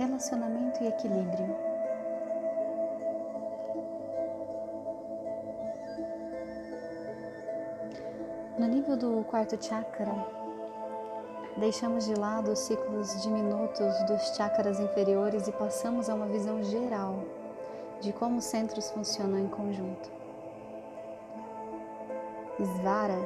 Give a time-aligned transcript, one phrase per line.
[0.00, 1.54] relacionamento e equilíbrio.
[8.58, 10.14] No nível do quarto chakra,
[11.58, 17.22] deixamos de lado os ciclos diminutos dos chakras inferiores e passamos a uma visão geral
[18.00, 20.10] de como os centros funcionam em conjunto.
[22.58, 23.18] Svara,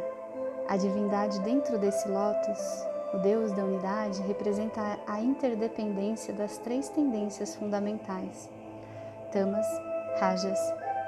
[0.69, 7.55] a divindade dentro desse lótus, o Deus da unidade, representa a interdependência das três tendências
[7.55, 8.51] fundamentais:
[9.31, 9.67] Tamas,
[10.19, 10.59] Rajas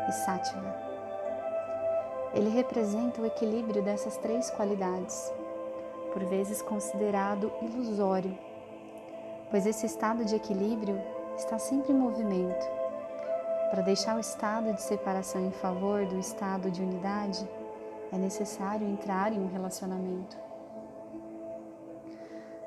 [0.09, 0.87] e Sattva.
[2.32, 5.32] Ele representa o equilíbrio dessas três qualidades,
[6.12, 8.38] por vezes considerado ilusório,
[9.51, 11.01] pois esse estado de equilíbrio
[11.37, 12.66] está sempre em movimento.
[13.70, 17.48] Para deixar o estado de separação em favor do estado de unidade,
[18.12, 20.45] é necessário entrar em um relacionamento.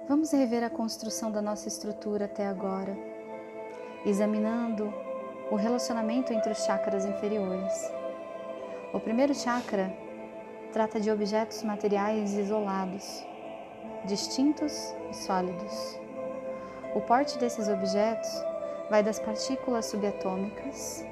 [0.10, 2.98] Vamos rever a construção da nossa estrutura até agora,
[4.04, 4.92] examinando
[5.52, 7.94] o relacionamento entre os chakras inferiores.
[8.92, 9.96] O primeiro chakra
[10.74, 13.24] trata de objetos materiais isolados,
[14.06, 16.00] distintos e sólidos.
[16.96, 18.32] O porte desses objetos
[18.90, 21.06] vai das partículas subatômicas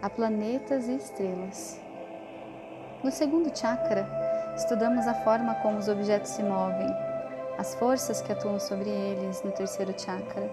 [0.00, 1.80] a planetas e estrelas.
[3.02, 4.08] No segundo chakra,
[4.54, 7.05] estudamos a forma como os objetos se movem,
[7.58, 10.50] as forças que atuam sobre eles no terceiro chakra.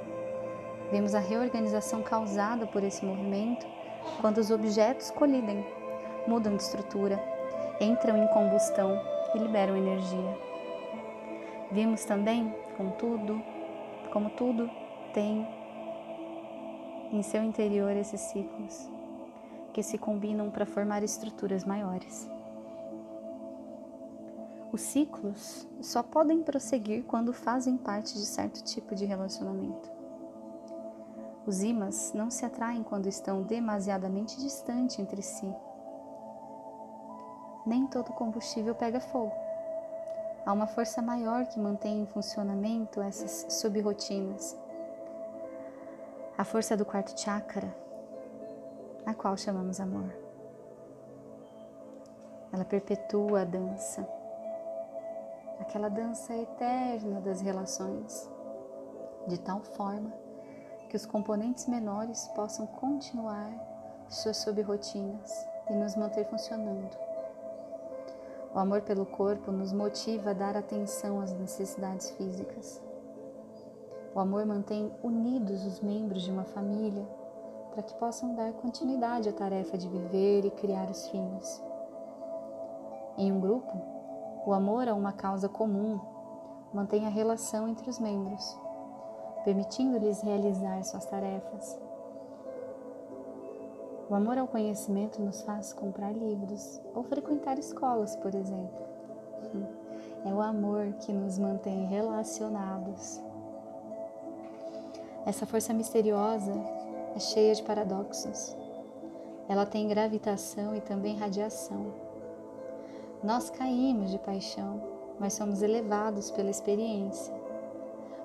[0.92, 3.66] Vemos a reorganização causada por esse movimento
[4.22, 5.66] quando os objetos colidem,
[6.28, 7.22] mudam de estrutura,
[7.80, 9.02] entram em combustão
[9.34, 10.38] e liberam energia.
[11.72, 13.42] Vimos também, contudo,
[14.12, 14.70] como tudo
[15.14, 15.48] tem
[17.12, 18.90] em seu interior esses ciclos
[19.74, 22.33] que se combinam para formar estruturas maiores.
[24.74, 29.88] Os ciclos só podem prosseguir quando fazem parte de certo tipo de relacionamento.
[31.46, 35.53] Os ímãs não se atraem quando estão demasiadamente distantes entre si.
[37.68, 39.31] Nem todo combustível pega fogo.
[40.44, 44.58] Há uma força maior que mantém em funcionamento essas subrotinas.
[46.36, 47.72] A força do quarto chakra,
[49.06, 50.12] a qual chamamos amor.
[52.52, 54.22] Ela perpetua a dança
[55.59, 58.30] aquela dança eterna das relações,
[59.28, 60.14] de tal forma
[60.90, 63.52] que os componentes menores possam continuar
[64.08, 66.96] suas subrotinas e nos manter funcionando.
[68.53, 72.80] O amor pelo corpo nos motiva a dar atenção às necessidades físicas.
[74.14, 77.03] O amor mantém unidos os membros de uma família
[77.72, 81.64] para que possam dar continuidade à tarefa de viver e criar os filhos.
[83.18, 83.93] Em um grupo,
[84.46, 86.00] o amor a uma causa comum
[86.74, 88.59] mantém a relação entre os membros,
[89.46, 91.80] permitindo-lhes realizar suas tarefas.
[94.09, 98.84] O amor ao conhecimento nos faz comprar livros ou frequentar escolas, por exemplo.
[100.26, 103.22] É o amor que nos mantém relacionados.
[105.26, 106.53] Essa força misteriosa
[107.16, 108.56] é cheia de paradoxos.
[109.48, 112.12] Ela tem gravitação e também radiação.
[113.23, 114.81] Nós caímos de paixão,
[115.17, 117.34] mas somos elevados pela experiência.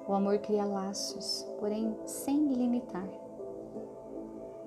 [0.09, 3.09] O amor cria laços, porém sem limitar.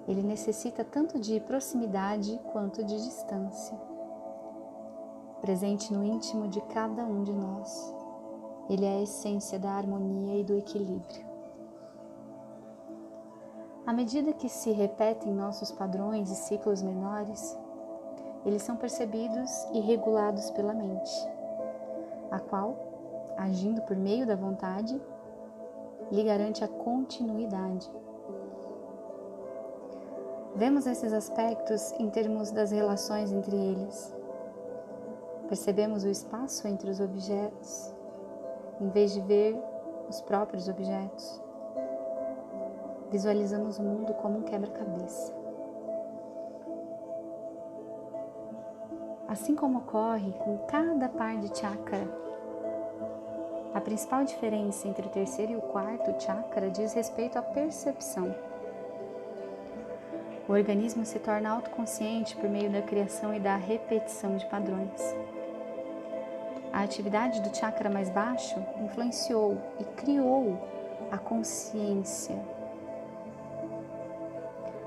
[0.08, 3.78] Ele necessita tanto de proximidade quanto de distância.
[5.42, 7.94] Presente no íntimo de cada um de nós,
[8.70, 11.26] ele é a essência da harmonia e do equilíbrio.
[13.86, 17.58] À medida que se repetem nossos padrões e ciclos menores,
[18.46, 21.30] eles são percebidos e regulados pela mente,
[22.32, 22.76] a qual,
[23.38, 25.00] agindo por meio da vontade,
[26.12, 27.90] lhe garante a continuidade.
[30.56, 34.14] Vemos esses aspectos em termos das relações entre eles.
[35.48, 37.96] Percebemos o espaço entre os objetos,
[38.80, 39.58] em vez de ver
[40.10, 41.42] os próprios objetos.
[43.10, 45.41] Visualizamos o mundo como um quebra-cabeça.
[49.32, 52.06] Assim como ocorre com cada par de chakra.
[53.74, 58.36] A principal diferença entre o terceiro e o quarto chakra diz respeito à percepção.
[60.50, 65.02] O organismo se torna autoconsciente por meio da criação e da repetição de padrões.
[66.74, 70.60] A atividade do chakra mais baixo influenciou e criou
[71.10, 72.36] a consciência.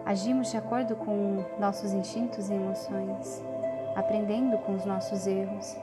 [0.04, 3.53] Agimos de acordo com nossos instintos e emoções
[3.94, 5.76] aprendendo com os nossos erros.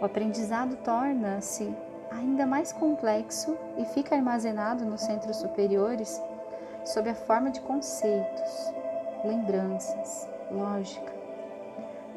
[0.00, 1.74] O aprendizado torna-se
[2.10, 6.20] ainda mais complexo e fica armazenado nos centros superiores
[6.84, 8.72] sob a forma de conceitos,
[9.24, 11.12] lembranças, lógica,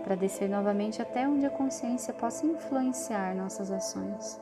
[0.03, 4.39] para descer novamente até onde a consciência possa influenciar nossas ações.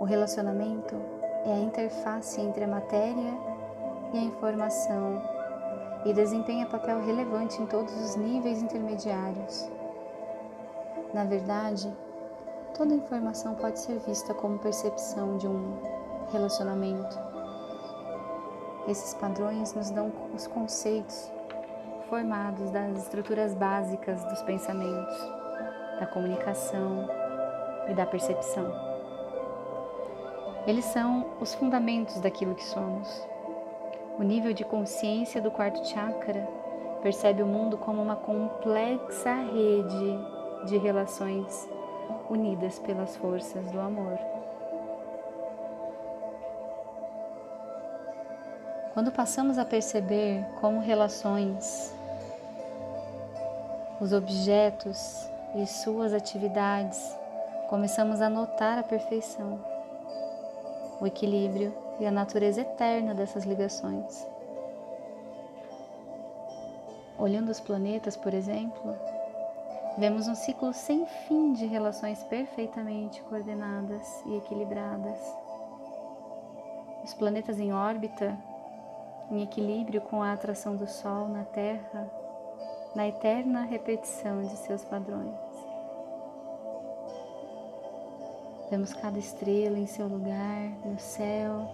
[0.00, 0.96] O relacionamento
[1.44, 3.34] é a interface entre a matéria
[4.12, 5.39] e a informação
[6.04, 9.70] e desempenha papel relevante em todos os níveis intermediários.
[11.12, 11.92] Na verdade,
[12.76, 15.78] toda informação pode ser vista como percepção de um
[16.32, 17.18] relacionamento.
[18.88, 21.30] Esses padrões nos dão os conceitos
[22.08, 25.16] formados das estruturas básicas dos pensamentos,
[25.98, 27.08] da comunicação
[27.88, 28.72] e da percepção.
[30.66, 33.29] Eles são os fundamentos daquilo que somos.
[34.20, 36.46] O nível de consciência do quarto chakra
[37.00, 41.66] percebe o mundo como uma complexa rede de relações
[42.28, 44.18] unidas pelas forças do amor.
[48.92, 51.96] Quando passamos a perceber como relações,
[54.02, 57.16] os objetos e suas atividades,
[57.70, 59.69] começamos a notar a perfeição,
[61.00, 64.26] o equilíbrio e a natureza eterna dessas ligações.
[67.18, 68.96] Olhando os planetas, por exemplo,
[69.98, 75.18] vemos um ciclo sem fim de relações perfeitamente coordenadas e equilibradas.
[77.04, 78.36] Os planetas em órbita,
[79.30, 82.10] em equilíbrio com a atração do Sol na Terra,
[82.94, 85.49] na eterna repetição de seus padrões.
[88.70, 91.68] Vemos cada estrela em seu lugar no céu,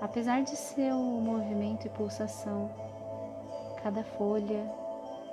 [0.00, 2.70] apesar de seu movimento e pulsação,
[3.82, 4.64] cada folha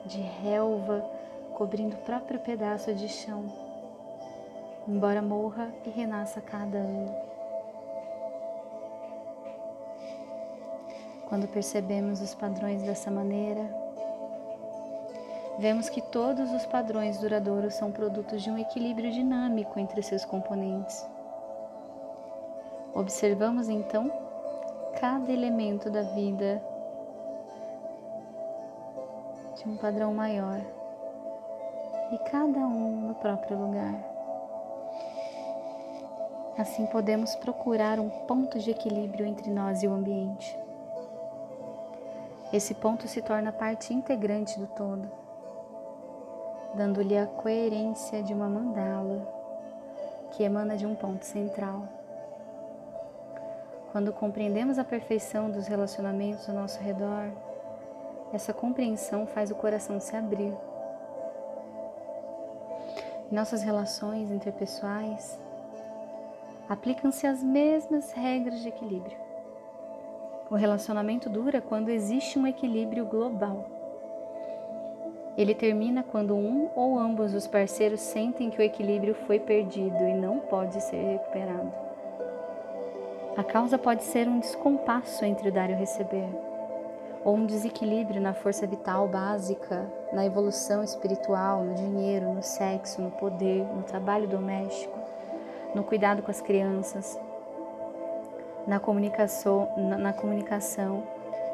[0.08, 1.08] de relva
[1.54, 3.46] cobrindo o próprio pedaço de chão,
[4.88, 7.16] embora morra e renasça cada ano.
[11.30, 13.81] Quando percebemos os padrões dessa maneira,
[15.62, 21.08] vemos que todos os padrões duradouros são produtos de um equilíbrio dinâmico entre seus componentes.
[22.96, 24.12] Observamos então
[25.00, 26.60] cada elemento da vida
[29.56, 30.60] de um padrão maior
[32.12, 34.04] e cada um no próprio lugar.
[36.58, 40.58] Assim podemos procurar um ponto de equilíbrio entre nós e o ambiente.
[42.52, 45.21] Esse ponto se torna parte integrante do todo,
[46.76, 49.28] dando-lhe a coerência de uma mandala
[50.32, 51.84] que emana de um ponto central.
[53.92, 57.30] Quando compreendemos a perfeição dos relacionamentos ao nosso redor,
[58.32, 60.54] essa compreensão faz o coração se abrir
[63.32, 65.40] em nossas relações interpessoais,
[66.68, 69.18] aplicam-se as mesmas regras de equilíbrio.
[70.50, 73.81] O relacionamento dura quando existe um equilíbrio global.
[75.38, 80.14] Ele termina quando um ou ambos os parceiros sentem que o equilíbrio foi perdido e
[80.14, 81.72] não pode ser recuperado.
[83.38, 86.28] A causa pode ser um descompasso entre o dar e o receber
[87.24, 93.12] ou um desequilíbrio na força vital básica, na evolução espiritual, no dinheiro, no sexo, no
[93.12, 94.98] poder, no trabalho doméstico,
[95.76, 97.20] no cuidado com as crianças,
[98.68, 101.04] na comunicação, na, na comunicação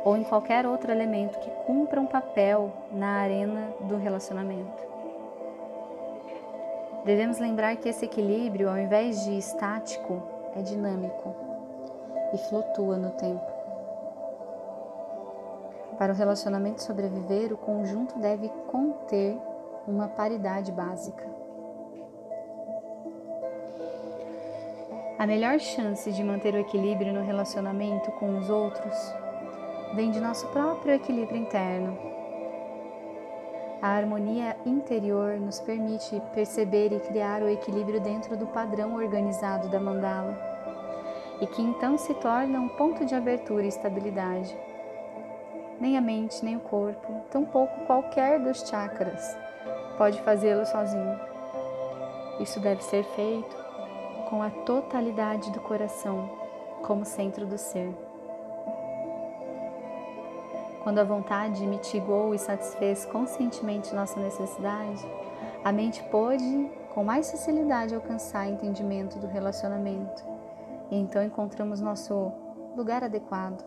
[0.07, 4.87] ou em qualquer outro elemento que cumpra um papel na arena do relacionamento.
[7.03, 10.23] Devemos lembrar que esse equilíbrio, ao invés de estático,
[10.55, 11.35] é dinâmico
[12.33, 13.51] e flutua no tempo.
[15.97, 19.37] Para o relacionamento sobreviver, o conjunto deve conter
[19.85, 21.27] uma paridade básica.
[25.19, 29.26] A melhor chance de manter o equilíbrio no relacionamento com os outros
[29.93, 31.97] vem de nosso próprio equilíbrio interno.
[33.81, 39.79] A harmonia interior nos permite perceber e criar o equilíbrio dentro do padrão organizado da
[39.79, 40.37] mandala,
[41.39, 44.57] e que então se torna um ponto de abertura e estabilidade
[45.79, 49.37] nem a mente, nem o corpo, tampouco qualquer dos chakras
[49.97, 51.19] pode fazê-lo sozinho.
[52.39, 53.55] Isso deve ser feito
[54.29, 56.29] com a totalidade do coração
[56.83, 58.06] como centro do ser.
[60.87, 65.05] Quando a vontade mitigou e satisfez conscientemente nossa necessidade,
[65.61, 70.23] a mente pôde com mais facilidade alcançar entendimento do relacionamento.
[70.89, 72.31] E então encontramos nosso
[72.73, 73.65] lugar adequado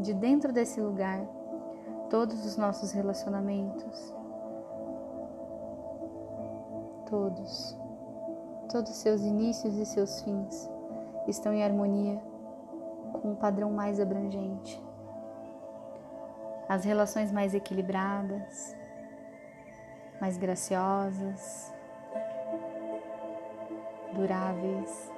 [0.00, 1.20] de dentro desse lugar
[2.08, 4.14] todos os nossos relacionamentos,
[7.04, 7.76] todos
[8.72, 10.70] todos seus inícios e seus fins
[11.26, 12.18] estão em harmonia
[13.20, 14.87] com um padrão mais abrangente.
[16.68, 18.76] As relações mais equilibradas,
[20.20, 21.72] mais graciosas,
[24.12, 25.10] duráveis.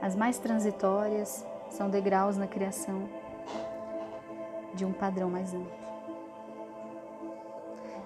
[0.00, 3.08] As mais transitórias são degraus na criação
[4.74, 5.82] de um padrão mais amplo.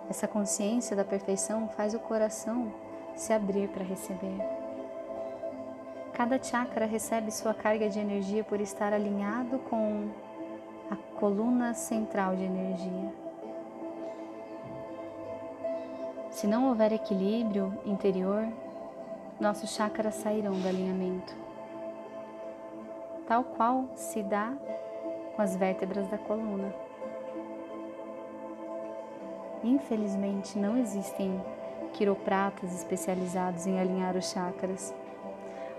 [0.09, 2.73] Essa consciência da perfeição faz o coração
[3.15, 4.39] se abrir para receber.
[6.15, 10.09] Cada chakra recebe sua carga de energia por estar alinhado com
[10.91, 13.13] a coluna central de energia.
[16.31, 18.47] Se não houver equilíbrio interior,
[19.41, 21.35] nossos chakras sairão do alinhamento,
[23.27, 24.53] tal qual se dá
[25.35, 26.75] com as vértebras da coluna.
[29.65, 31.43] Infelizmente, não existem
[31.93, 34.95] quiropratas especializados em alinhar os chakras,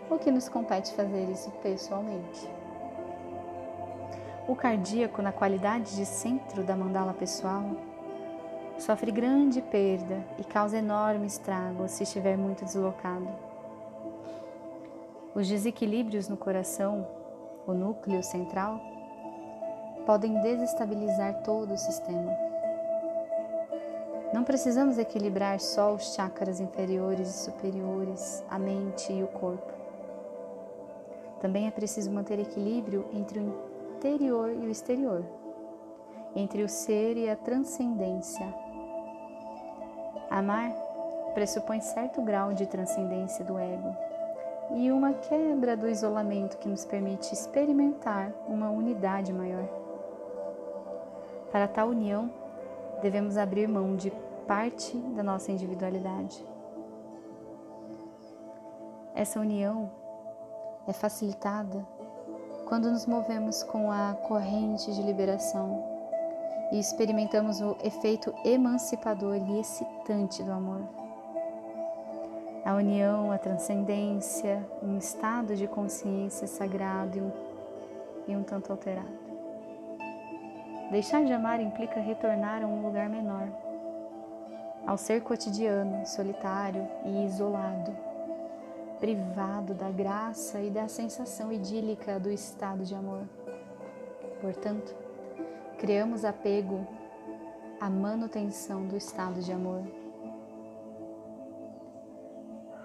[0.10, 2.50] o que nos compete fazer isso pessoalmente.
[4.48, 7.66] O cardíaco, na qualidade de centro da mandala pessoal,
[8.80, 13.28] sofre grande perda e causa enorme estrago se estiver muito deslocado.
[15.36, 17.06] Os desequilíbrios no coração,
[17.68, 18.80] o núcleo central,
[20.06, 22.32] podem desestabilizar todo o sistema.
[24.34, 29.74] Não precisamos equilibrar só os chakras inferiores e superiores, a mente e o corpo.
[31.42, 35.26] Também é preciso manter equilíbrio entre o interior e o exterior,
[36.36, 38.46] entre o ser e a transcendência.
[40.30, 40.72] Amar
[41.34, 43.96] pressupõe certo grau de transcendência do ego
[44.76, 49.68] e uma quebra do isolamento que nos permite experimentar uma unidade maior.
[51.52, 52.30] Para tal união,
[53.02, 54.12] devemos abrir mão de
[54.48, 56.46] parte da nossa individualidade.
[59.16, 59.90] Essa união
[60.88, 61.97] é facilitada
[62.68, 65.84] quando nos movemos com a corrente de liberação
[66.70, 70.82] e experimentamos o efeito emancipador e excitante do amor.
[72.66, 77.32] A união, a transcendência, um estado de consciência sagrado e um,
[78.28, 79.18] e um tanto alterado.
[80.92, 83.48] Deixar de amar implica retornar a um lugar menor,
[84.86, 87.96] ao ser cotidiano, solitário e isolado,
[89.00, 93.28] privado da graça e da sensação idílica do estado de amor.
[94.42, 94.96] Portanto,
[95.78, 96.86] criamos apego
[97.80, 99.84] à manutenção do estado de amor.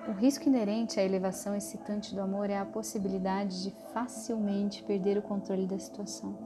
[0.09, 5.23] O risco inerente à elevação excitante do amor é a possibilidade de facilmente perder o
[5.23, 6.37] controle da situação.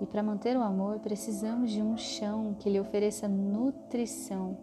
[0.00, 4.56] E para manter o amor, precisamos de um chão que lhe ofereça nutrição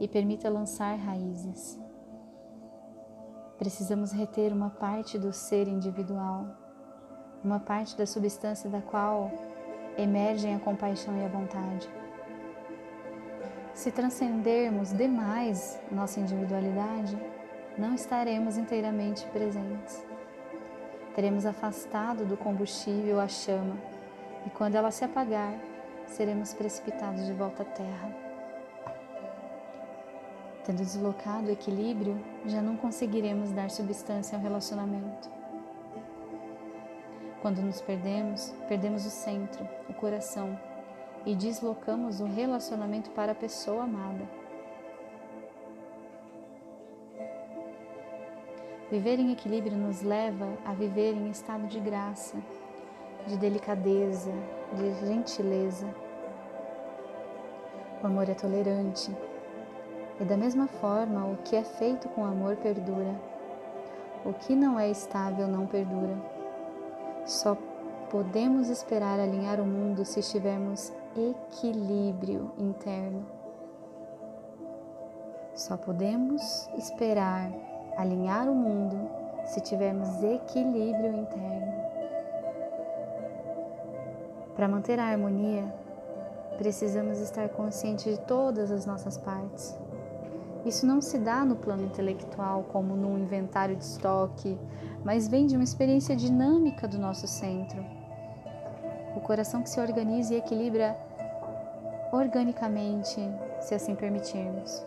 [0.00, 1.81] e permita lançar raízes.
[3.62, 6.48] Precisamos reter uma parte do ser individual,
[7.44, 9.30] uma parte da substância da qual
[9.96, 11.88] emergem a compaixão e a vontade.
[13.72, 17.16] Se transcendermos demais nossa individualidade,
[17.78, 20.04] não estaremos inteiramente presentes.
[21.14, 23.76] Teremos afastado do combustível a chama
[24.44, 25.54] e quando ela se apagar,
[26.08, 28.21] seremos precipitados de volta à terra.
[30.64, 35.28] Tendo deslocado o equilíbrio, já não conseguiremos dar substância ao relacionamento.
[37.40, 40.58] Quando nos perdemos, perdemos o centro, o coração
[41.26, 44.28] e deslocamos o relacionamento para a pessoa amada.
[48.90, 52.36] Viver em equilíbrio nos leva a viver em estado de graça
[53.26, 54.32] de delicadeza,
[54.74, 55.94] de gentileza.
[58.02, 59.14] O amor é tolerante.
[60.22, 63.12] E da mesma forma, o que é feito com amor perdura.
[64.24, 66.16] O que não é estável não perdura.
[67.26, 67.58] Só
[68.08, 73.26] podemos esperar alinhar o mundo se estivermos equilíbrio interno.
[75.56, 77.50] Só podemos esperar
[77.96, 79.10] alinhar o mundo
[79.46, 81.82] se tivermos equilíbrio interno.
[84.54, 85.64] Para manter a harmonia,
[86.58, 89.76] precisamos estar conscientes de todas as nossas partes.
[90.64, 94.58] Isso não se dá no plano intelectual, como num inventário de estoque,
[95.04, 97.84] mas vem de uma experiência dinâmica do nosso centro.
[99.16, 100.96] O coração que se organiza e equilibra
[102.12, 103.20] organicamente,
[103.60, 104.84] se assim permitirmos.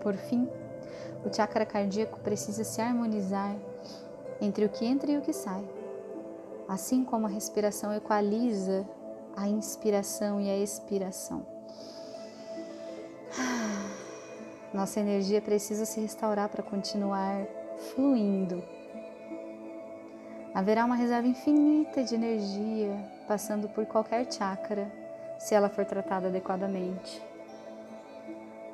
[0.00, 0.48] Por fim,
[1.24, 3.56] o chakra cardíaco precisa se harmonizar
[4.40, 5.64] entre o que entra e o que sai
[6.68, 8.86] assim como a respiração equaliza
[9.34, 11.46] a inspiração e a expiração.
[14.78, 17.44] Nossa energia precisa se restaurar para continuar
[17.90, 18.62] fluindo.
[20.54, 24.88] Haverá uma reserva infinita de energia passando por qualquer chakra,
[25.36, 27.20] se ela for tratada adequadamente.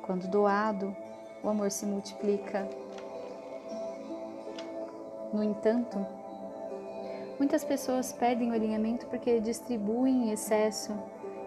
[0.03, 0.95] Quando doado,
[1.43, 2.69] o amor se multiplica.
[5.33, 6.05] No entanto,
[7.39, 10.93] muitas pessoas perdem o alinhamento porque distribuem em excesso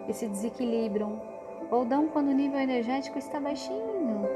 [0.09, 1.21] e se desequilibram
[1.71, 4.28] ou dão quando o nível energético está baixinho.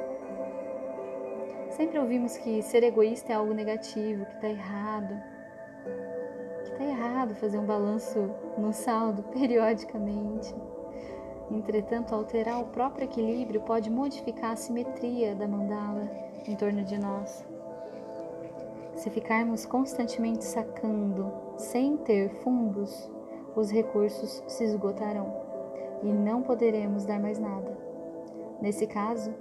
[1.75, 5.19] Sempre ouvimos que ser egoísta é algo negativo, que está errado.
[6.65, 10.53] Que está errado fazer um balanço no saldo periodicamente.
[11.49, 16.07] Entretanto, alterar o próprio equilíbrio pode modificar a simetria da mandala
[16.47, 17.43] em torno de nós.
[18.93, 23.09] Se ficarmos constantemente sacando sem ter fundos,
[23.55, 25.35] os recursos se esgotarão
[26.03, 27.75] e não poderemos dar mais nada.
[28.61, 29.33] Nesse caso,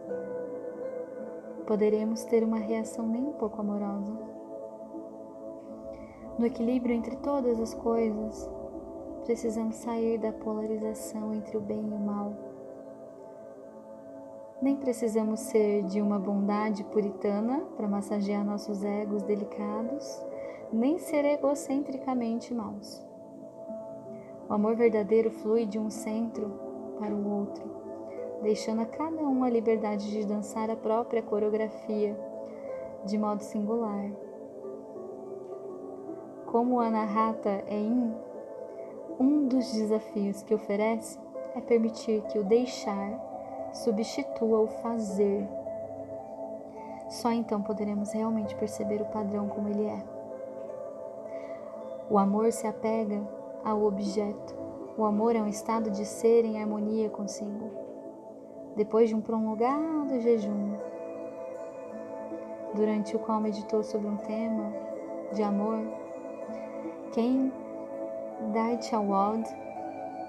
[1.63, 4.13] poderemos ter uma reação nem um pouco amorosa.
[6.39, 8.51] No equilíbrio entre todas as coisas,
[9.25, 12.33] precisamos sair da polarização entre o bem e o mal.
[14.61, 20.25] Nem precisamos ser de uma bondade puritana para massagear nossos egos delicados,
[20.73, 23.05] nem ser egocentricamente maus.
[24.49, 26.51] O amor verdadeiro flui de um centro
[26.99, 27.82] para o outro,
[28.43, 32.17] deixando a cada um a liberdade de dançar a própria coreografia
[33.05, 34.11] de modo singular.
[36.47, 38.15] Como o Anahata é in,
[39.19, 41.19] um dos desafios que oferece
[41.55, 43.19] é permitir que o deixar
[43.73, 45.49] substitua o fazer.
[47.09, 50.03] Só então poderemos realmente perceber o padrão como ele é.
[52.11, 53.23] O amor se apega
[53.65, 54.55] ao objeto.
[54.97, 57.82] O amor é um estado de ser em harmonia consigo.
[58.77, 60.75] Depois de um prolongado jejum,
[62.75, 64.73] durante o qual meditou sobre um tema
[65.33, 65.81] de amor,
[67.13, 67.53] Ken
[68.53, 69.49] Daichawald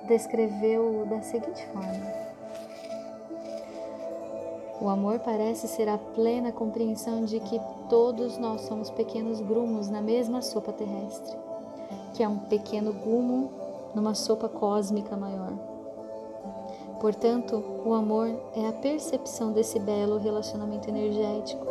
[0.07, 2.13] descreveu da seguinte forma:
[4.81, 10.01] O amor parece ser a plena compreensão de que todos nós somos pequenos grumos na
[10.01, 11.43] mesma sopa terrestre
[12.13, 13.51] que é um pequeno gumo
[13.93, 15.72] numa sopa cósmica maior.
[17.03, 21.67] Portanto, o amor é a percepção desse belo relacionamento energético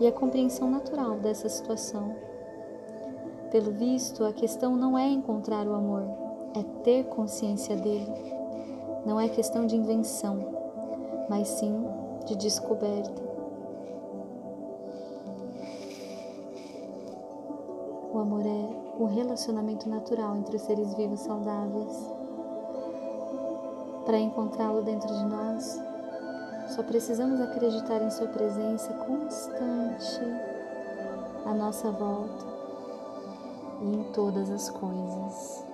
[0.00, 2.16] e a compreensão natural dessa situação.
[3.52, 6.02] Pelo visto, a questão não é encontrar o amor,
[6.56, 8.12] é ter consciência dele.
[9.06, 10.40] Não é questão de invenção,
[11.28, 11.86] mas sim
[12.26, 13.22] de descoberta.
[18.12, 22.20] O amor é o relacionamento natural entre os seres vivos saudáveis.
[24.04, 25.80] Para encontrá-lo dentro de nós,
[26.68, 30.20] só precisamos acreditar em Sua presença constante
[31.44, 32.46] à nossa volta
[33.82, 35.69] e em todas as coisas.